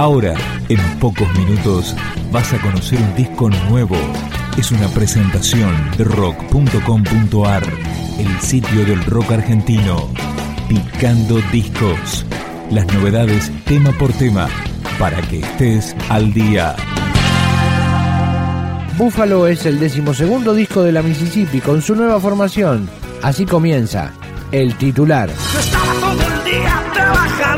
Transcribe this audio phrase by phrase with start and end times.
[0.00, 0.32] Ahora,
[0.70, 1.94] en pocos minutos,
[2.32, 3.98] vas a conocer un disco nuevo.
[4.56, 7.62] Es una presentación de rock.com.ar,
[8.18, 10.08] el sitio del rock argentino.
[10.70, 12.24] Picando discos.
[12.70, 14.48] Las novedades tema por tema,
[14.98, 16.76] para que estés al día.
[18.96, 22.88] Buffalo es el decimosegundo disco de la Mississippi con su nueva formación.
[23.20, 24.12] Así comienza,
[24.50, 25.28] el titular.
[25.28, 27.49] Yo estaba todo el día trabajando.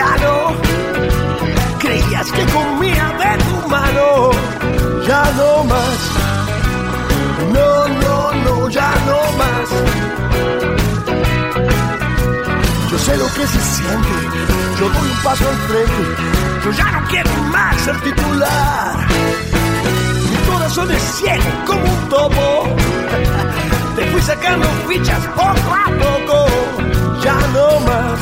[0.00, 0.54] Desgano.
[1.78, 4.30] Creías que comía de tu mano.
[5.06, 5.98] Ya no más.
[7.52, 9.68] No, no, no, ya no más.
[12.90, 14.08] Yo sé lo que se siente,
[14.78, 16.02] yo doy un paso al frente,
[16.64, 19.06] yo ya no quiero más ser titular.
[20.30, 22.64] Mi corazón es ciego como un topo,
[23.94, 26.46] te fui sacando fichas poco a poco,
[27.22, 28.20] ya no más,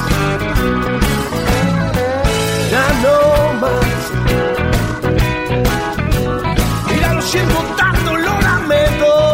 [3.02, 3.98] no más.
[6.90, 9.32] Mira, lo siento tanto, lo lamento,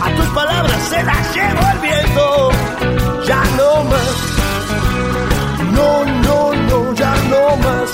[0.00, 2.50] a tus palabras se las llevo el viento,
[3.26, 4.16] ya no más.
[5.76, 7.90] No, no, no, ya no más.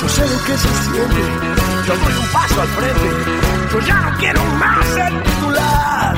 [0.00, 1.22] Yo sé lo que se siente,
[1.86, 3.08] yo doy un paso al frente,
[3.72, 6.16] yo ya no quiero más ser titular.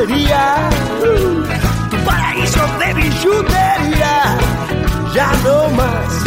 [0.00, 0.70] Lencería,
[1.90, 4.38] tu paraíso de billutería,
[5.14, 6.24] ya no más,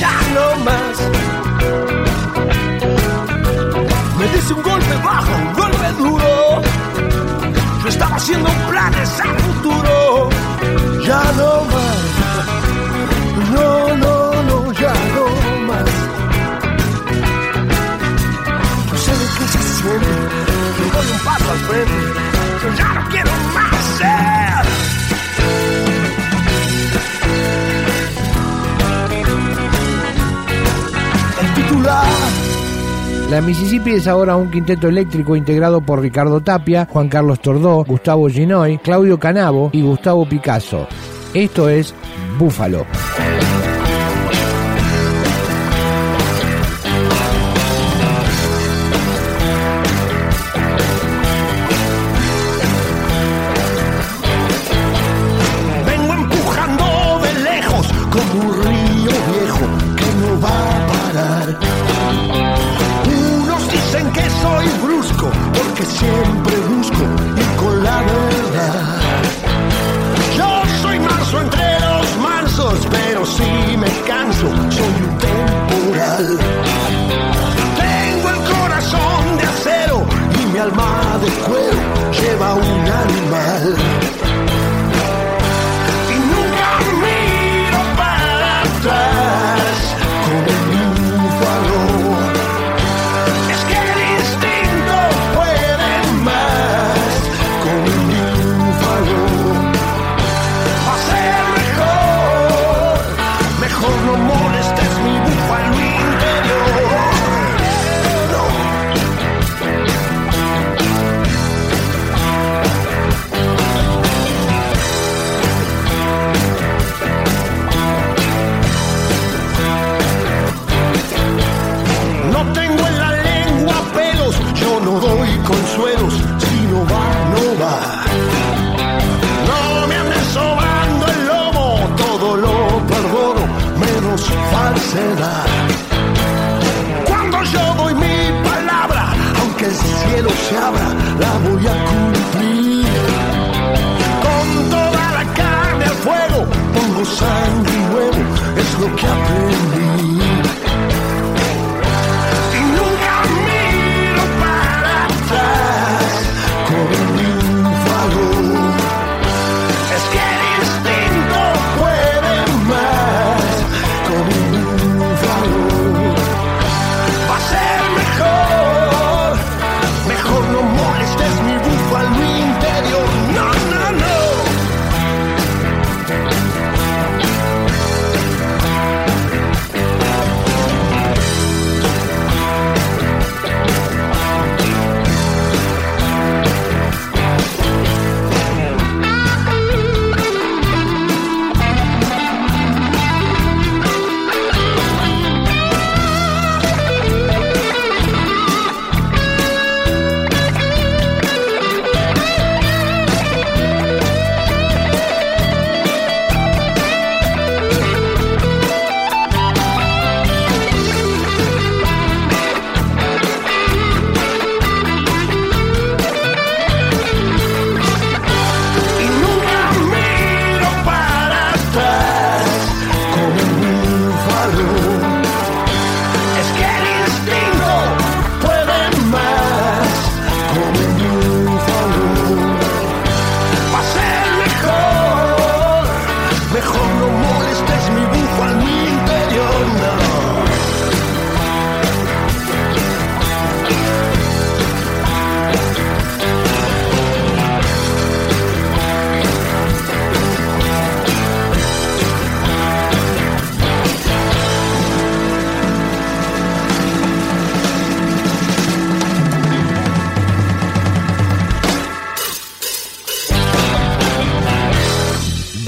[0.00, 0.96] ya no más.
[4.18, 6.62] Me dice un golpe bajo, un golpe duro,
[7.82, 10.28] yo estaba haciendo planes a futuro,
[11.04, 11.53] ya no
[33.34, 38.28] La Mississippi es ahora un quinteto eléctrico integrado por Ricardo Tapia, Juan Carlos Tordó, Gustavo
[38.28, 40.86] Ginoy, Claudio Canavo y Gustavo Picasso.
[41.34, 41.92] Esto es
[42.38, 42.86] Búfalo.
[58.36, 61.74] un río viejo que no va a parar.
[63.74, 67.02] Dicen que soy brusco porque siempre busco
[67.36, 69.00] ir con la verdad.
[70.36, 76.38] Yo soy manso entre los mansos, pero si me canso, soy un temporal.
[77.82, 80.06] Tengo el corazón de acero
[80.40, 83.93] y mi alma de cuero lleva un animal.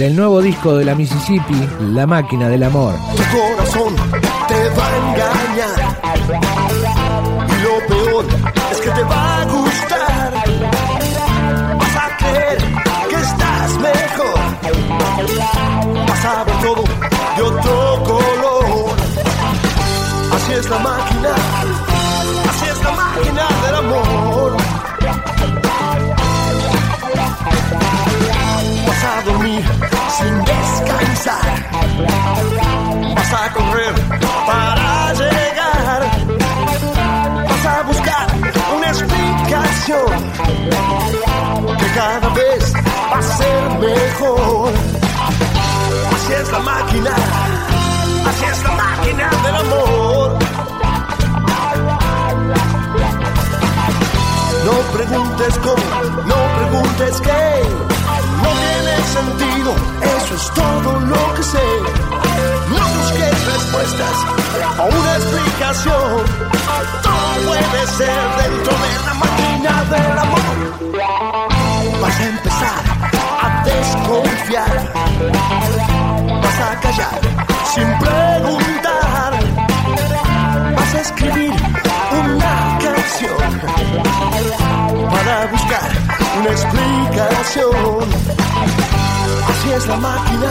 [0.07, 2.95] Del nuevo disco de la Mississippi, La máquina del amor.
[3.17, 3.97] Tu corazón
[4.47, 5.79] te va a engañar.
[7.49, 8.25] Y lo peor
[8.71, 10.33] es que te va a gustar.
[11.77, 12.59] Vas a creer
[13.09, 14.39] que estás mejor.
[16.09, 16.85] Vas a ver todo
[17.37, 18.97] de otro color.
[20.37, 21.35] Así es la máquina.
[22.49, 24.57] Así es la máquina del amor.
[28.87, 29.96] Vas a dormir
[33.53, 33.95] correr
[34.47, 36.01] para llegar.
[37.49, 38.27] Vas a buscar
[38.77, 40.07] una explicación
[41.79, 42.73] que cada vez
[43.13, 44.73] va a ser mejor.
[46.15, 47.11] Así es la máquina.
[48.29, 50.39] Así es la máquina del amor.
[54.65, 58.06] No preguntes cómo, no preguntes qué.
[59.13, 61.67] Sentido, eso es todo lo que sé.
[62.69, 64.17] No busques respuestas
[64.79, 66.25] o una explicación.
[67.03, 70.57] Todo puede ser dentro de la máquina del amor.
[72.03, 72.81] Vas a empezar
[73.43, 74.77] a desconfiar.
[76.43, 77.21] Vas a callar
[77.75, 79.33] sin preguntar.
[80.77, 81.55] Vas a escribir
[82.25, 83.39] una canción
[85.11, 85.91] para buscar
[86.39, 88.46] una explicación.
[89.49, 90.51] Así es la máquina,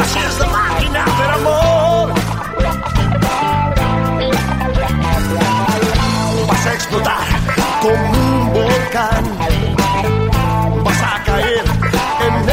[0.00, 2.12] así es la máquina del amor.
[6.48, 7.26] Vas a explotar
[7.80, 9.24] como un volcán.
[10.84, 11.64] Vas a caer
[12.26, 12.46] en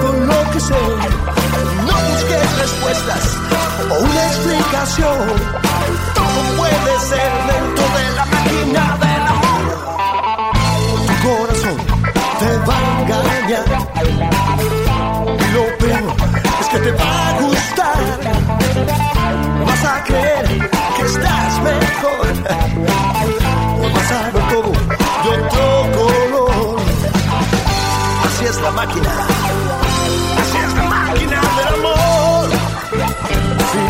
[0.00, 0.74] todo lo que sé.
[1.86, 3.36] No busques respuestas
[3.90, 5.18] o una explicación.
[6.14, 9.64] Todo puede ser dentro de la máquina del amor.
[11.06, 11.76] Tu corazón
[12.38, 13.68] te va a engañar.
[15.44, 16.16] Y lo peor
[16.60, 18.00] es que te va a gustar.
[19.66, 22.26] Vas a creer que estás mejor.
[23.94, 24.72] Vas a ver todo
[25.24, 26.76] de otro color.
[28.26, 29.67] Así es la máquina.
[31.18, 32.48] Máquina del amor.
[33.72, 33.82] Sí.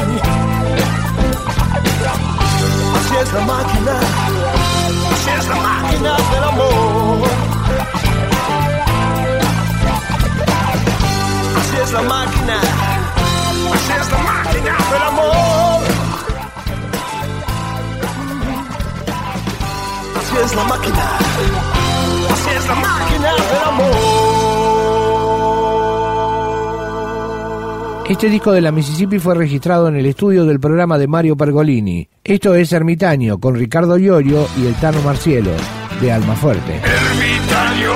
[2.97, 4.01] Así es la máquina.
[5.13, 7.29] Así es la máquina del amor.
[11.59, 12.61] Así es la máquina.
[13.75, 15.83] Así es la máquina del amor.
[20.17, 21.05] Así es la máquina.
[22.33, 24.28] Así es la máquina del amor.
[28.09, 32.09] Este disco de la Mississippi fue registrado en el estudio del programa de Mario Pergolini.
[32.25, 35.51] Esto es Ermitaño con Ricardo Iorio y el Tano Marcielo
[36.01, 36.77] de Almafuerte.
[36.77, 37.93] Ermitaño.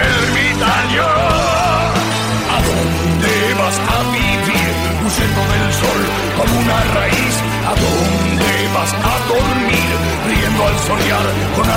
[0.00, 1.08] Ermitaño.
[2.56, 4.72] ¿A dónde vas a vivir?
[5.04, 6.00] Huyendo del sol
[6.38, 7.36] como una raíz.
[7.68, 9.88] ¿A dónde vas a dormir?
[10.26, 11.68] Riendo al soñar con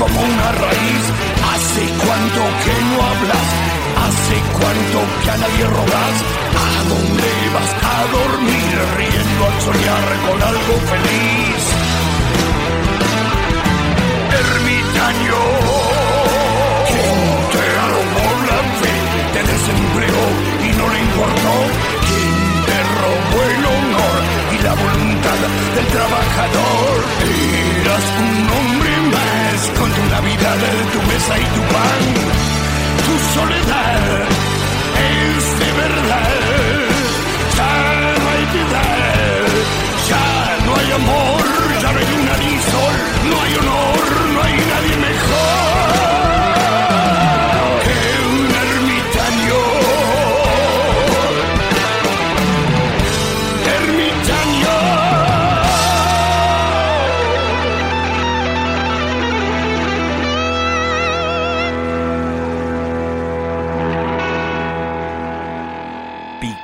[0.00, 1.04] como una raíz.
[1.52, 3.48] Hace cuánto que no hablas,
[4.06, 6.16] hace cuánto que a nadie rogas.
[6.56, 11.62] ¿A dónde vas a dormir riendo al soñar con algo feliz?
[14.40, 15.99] Ermitaño.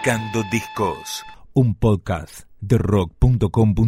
[0.07, 3.87] Picando Discos, un podcast de rock.com.ar